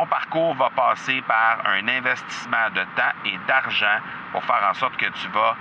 [0.00, 3.98] ton parcours va passer par un investissement de temps et d'argent
[4.32, 5.54] pour faire en sorte que tu vas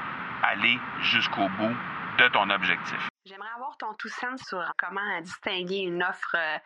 [0.43, 1.75] aller jusqu'au bout
[2.17, 3.09] de ton objectif.
[3.25, 6.57] J'aimerais avoir ton tout sens sur comment distinguer une offre euh,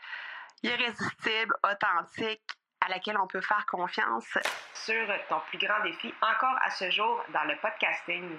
[0.62, 2.44] irrésistible, authentique,
[2.80, 4.38] à laquelle on peut faire confiance.
[4.76, 8.38] Sur ton plus grand défi encore à ce jour dans le podcasting.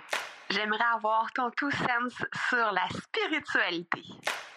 [0.50, 4.02] J'aimerais avoir ton tout sens sur la spiritualité.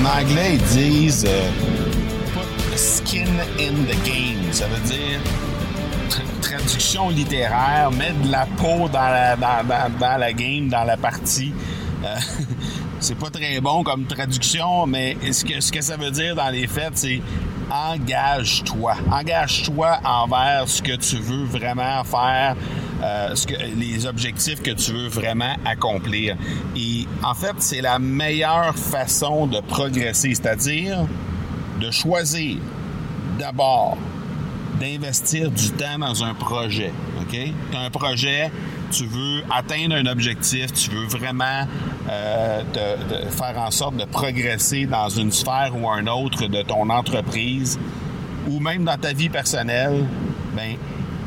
[0.00, 1.50] En anglais, ils disent euh,
[2.74, 3.26] skin
[3.58, 4.52] in the game.
[4.52, 5.20] Ça veut dire
[6.40, 9.62] traduction littéraire, mettre de la peau dans la, dans,
[10.00, 11.52] dans, la game, dans la partie.
[12.04, 12.16] Euh,
[13.00, 16.48] c'est pas très bon comme traduction, mais ce que, ce que ça veut dire dans
[16.48, 17.20] les faits, c'est
[17.70, 18.94] engage-toi.
[19.12, 22.56] Engage-toi envers ce que tu veux vraiment faire,
[23.02, 26.36] euh, ce que, les objectifs que tu veux vraiment accomplir.
[26.76, 31.06] Et en fait, c'est la meilleure façon de progresser, c'est-à-dire
[31.80, 32.58] de choisir
[33.38, 33.96] d'abord
[34.78, 36.92] d'investir du temps dans un projet.
[37.20, 37.30] OK?
[37.30, 38.50] Tu as un projet,
[38.90, 41.66] tu veux atteindre un objectif, tu veux vraiment
[42.10, 42.62] euh,
[43.30, 47.78] faire en sorte de progresser dans une sphère ou un autre de ton entreprise
[48.48, 50.06] ou même dans ta vie personnelle,
[50.54, 50.76] ben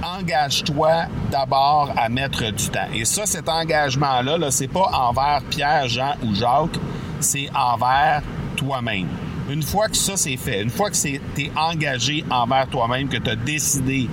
[0.04, 2.88] engage-toi d'abord à mettre du temps.
[2.94, 6.80] Et ça, cet engagement-là, -là, c'est pas envers Pierre, Jean ou Jacques,
[7.20, 8.22] c'est envers
[8.56, 9.08] toi-même.
[9.50, 13.18] Une fois que ça c'est fait, une fois que tu es engagé envers toi-même, que
[13.18, 14.08] tu as décidé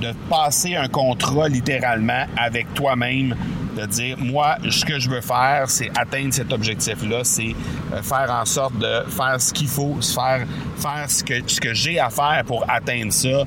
[0.00, 3.36] de passer un contrat littéralement avec toi-même,
[3.74, 7.54] de dire, moi, ce que je veux faire, c'est atteindre cet objectif-là, c'est
[7.92, 10.46] euh, faire en sorte de faire ce qu'il faut, faire,
[10.76, 13.28] faire ce que, ce que j'ai à faire pour atteindre ça.
[13.28, 13.44] Euh,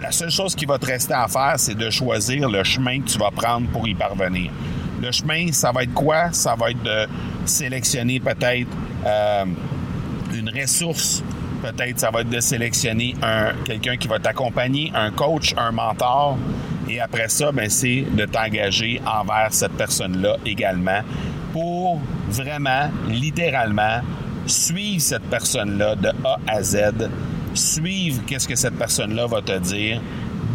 [0.00, 3.08] la seule chose qui va te rester à faire, c'est de choisir le chemin que
[3.08, 4.50] tu vas prendre pour y parvenir.
[5.00, 6.32] Le chemin, ça va être quoi?
[6.32, 7.06] Ça va être de
[7.44, 8.68] sélectionner peut-être
[9.06, 9.44] euh,
[10.34, 11.22] une ressource
[11.62, 16.38] Peut-être ça va être de sélectionner un quelqu'un qui va t'accompagner, un coach, un mentor.
[16.88, 21.00] Et après ça, ben, c'est de t'engager envers cette personne-là également
[21.52, 24.00] pour vraiment, littéralement,
[24.46, 27.08] suivre cette personne-là de A à Z,
[27.54, 30.00] suivre qu'est-ce que cette personne-là va te dire,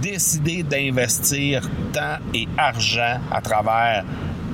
[0.02, 1.62] décider d'investir
[1.94, 4.04] temps et argent à travers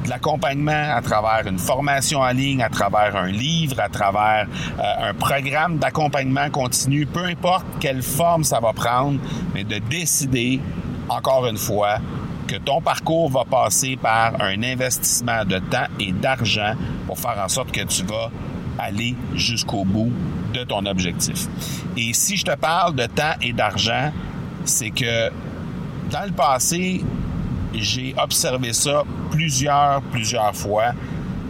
[0.04, 4.48] de l'accompagnement à travers une formation en ligne, à travers un livre, à travers
[4.80, 9.20] euh, un programme d'accompagnement continu, peu importe quelle forme ça va prendre,
[9.54, 10.60] mais de décider,
[11.10, 11.98] encore une fois,
[12.48, 16.74] que ton parcours va passer par un investissement de temps et d'argent
[17.06, 18.32] pour faire en sorte que tu vas
[18.80, 20.12] aller jusqu'au bout
[20.54, 21.48] de ton objectif.
[21.96, 24.12] Et si je te parle de temps et d'argent,
[24.66, 25.30] c'est que
[26.10, 27.04] dans le passé,
[27.74, 30.94] j'ai observé ça plusieurs, plusieurs fois.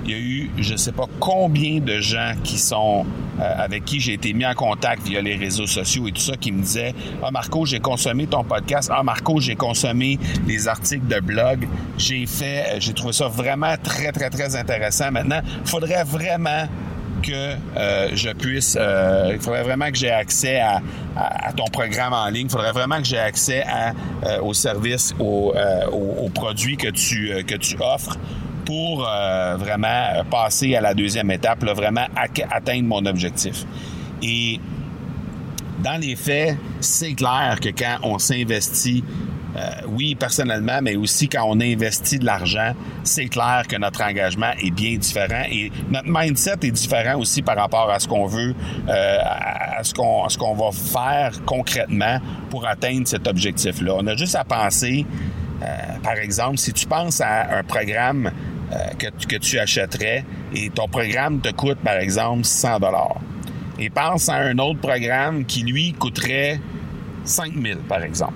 [0.10, 3.06] Il y a eu, je ne sais pas combien de gens qui sont
[3.40, 6.36] euh, avec qui j'ai été mis en contact via les réseaux sociaux et tout ça,
[6.36, 8.90] qui me disaient Ah Marco, j'ai consommé ton podcast.
[8.92, 11.68] Ah Marco, j'ai consommé les articles de blog.
[12.00, 15.12] J'ai fait, euh, j'ai trouvé ça vraiment très, très, très intéressant.
[15.12, 16.68] Maintenant, il faudrait vraiment
[17.22, 20.82] que euh, je puisse, il faudrait vraiment que j'ai accès à,
[21.56, 23.64] ton programme en ligne, il faudrait vraiment que j'ai accès
[24.42, 25.54] aux services, aux,
[26.34, 28.18] produits que tu, que tu offres
[28.66, 32.06] pour vraiment passer à la deuxième étape, vraiment
[32.52, 33.66] atteindre mon objectif.
[34.22, 34.60] Et
[35.84, 39.04] dans les faits, c'est clair que quand on s'investit
[39.56, 44.52] euh, oui, personnellement, mais aussi quand on investit de l'argent, c'est clair que notre engagement
[44.62, 48.54] est bien différent et notre mindset est différent aussi par rapport à ce qu'on veut,
[48.88, 52.20] euh, à ce qu'on va faire concrètement
[52.50, 53.96] pour atteindre cet objectif-là.
[53.98, 55.06] On a juste à penser,
[55.64, 55.66] euh,
[56.04, 58.32] par exemple, si tu penses à un programme
[58.98, 60.24] que, que tu achèterais
[60.54, 63.20] et ton programme te coûte, par exemple, 100 dollars.
[63.80, 66.60] Et pense à un autre programme qui, lui, coûterait
[67.24, 68.34] 5000, par exemple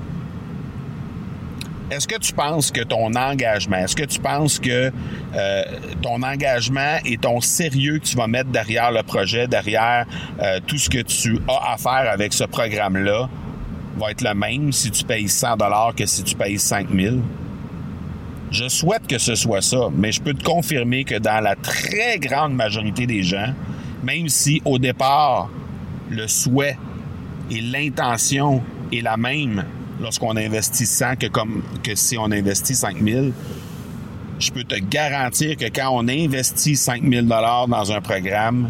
[1.93, 4.91] est-ce que tu penses que ton engagement, est-ce que tu penses que
[5.35, 5.63] euh,
[6.01, 10.05] ton engagement et ton sérieux que tu vas mettre derrière le projet, derrière
[10.41, 13.29] euh, tout ce que tu as à faire avec ce programme-là,
[13.97, 17.21] va être le même si tu payes 100 dollars que si tu payes 5000?
[18.53, 22.19] Je souhaite que ce soit ça, mais je peux te confirmer que dans la très
[22.19, 23.51] grande majorité des gens,
[24.03, 25.49] même si au départ,
[26.11, 26.77] le souhait
[27.49, 28.61] et l'intention
[28.91, 29.65] est la même
[29.99, 33.33] lorsqu'on investit 100 que, comme, que si on investit 5000,
[34.37, 38.69] je peux te garantir que quand on investit 5000 dollars dans un programme,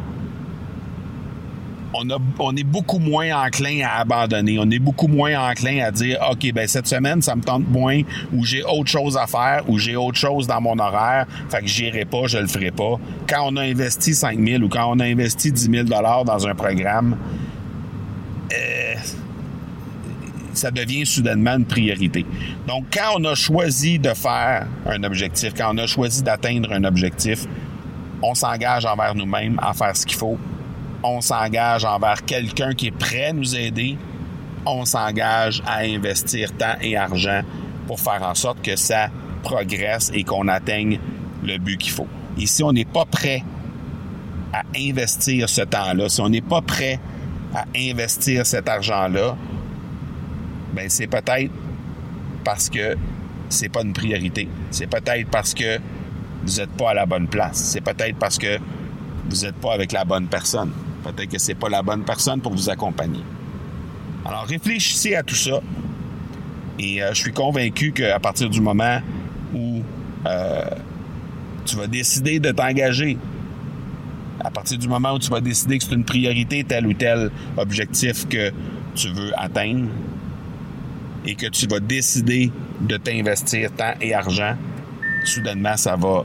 [1.93, 4.57] on, est beaucoup moins enclin à abandonner.
[4.59, 8.01] On est beaucoup moins enclin à dire, OK, ben cette semaine, ça me tente moins,
[8.33, 11.67] ou j'ai autre chose à faire, ou j'ai autre chose dans mon horaire, fait que
[11.67, 12.99] j'irai pas, je le ferai pas.
[13.27, 17.17] Quand on a investi 5000 ou quand on a investi 10 000 dans un programme,
[18.51, 18.93] euh,
[20.53, 22.25] ça devient soudainement une priorité.
[22.67, 26.83] Donc, quand on a choisi de faire un objectif, quand on a choisi d'atteindre un
[26.83, 27.45] objectif,
[28.21, 30.37] on s'engage envers nous-mêmes à faire ce qu'il faut.
[31.03, 33.97] On s'engage envers quelqu'un qui est prêt à nous aider.
[34.65, 37.41] On s'engage à investir temps et argent
[37.87, 39.09] pour faire en sorte que ça
[39.43, 40.99] progresse et qu'on atteigne
[41.43, 42.07] le but qu'il faut.
[42.37, 43.43] Et si on n'est pas prêt
[44.53, 46.99] à investir ce temps-là, si on n'est pas prêt
[47.53, 49.35] à investir cet argent-là,
[50.73, 51.51] ben c'est peut-être
[52.43, 52.95] parce que
[53.49, 54.47] c'est pas une priorité.
[54.71, 55.79] C'est peut-être parce que
[56.45, 57.57] vous n'êtes pas à la bonne place.
[57.57, 58.57] C'est peut-être parce que
[59.29, 60.71] vous n'êtes pas avec la bonne personne.
[61.03, 63.21] Peut-être que c'est pas la bonne personne pour vous accompagner.
[64.25, 65.59] Alors réfléchissez à tout ça.
[66.79, 68.99] Et euh, je suis convaincu qu'à partir du moment
[69.53, 69.81] où
[70.25, 70.65] euh,
[71.65, 73.17] tu vas décider de t'engager,
[74.39, 77.31] à partir du moment où tu vas décider que c'est une priorité tel ou tel
[77.57, 78.51] objectif que
[78.95, 79.89] tu veux atteindre,
[81.25, 82.51] et que tu vas décider
[82.81, 84.55] de t'investir temps et argent,
[85.23, 86.23] soudainement, ça va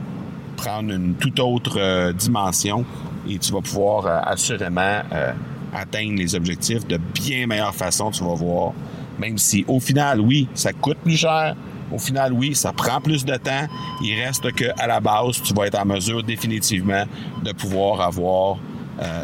[0.57, 2.85] prendre une toute autre euh, dimension
[3.29, 5.31] et tu vas pouvoir euh, assurément euh,
[5.73, 8.73] atteindre les objectifs de bien meilleure façon, tu vas voir.
[9.19, 11.55] Même si au final, oui, ça coûte plus cher,
[11.91, 13.67] au final, oui, ça prend plus de temps,
[14.01, 17.03] il reste que à la base, tu vas être en mesure définitivement
[17.43, 18.57] de pouvoir avoir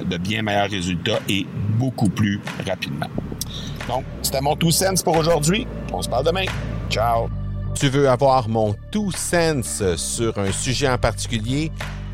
[0.10, 1.46] de bien meilleurs résultats et
[1.78, 3.08] beaucoup plus rapidement.
[3.88, 5.68] Donc, c'était mon two cents pour aujourd'hui.
[5.94, 6.46] On se parle demain.
[6.90, 7.30] Ciao.
[7.76, 11.72] Tu veux avoir mon two cents sur un sujet en particulier?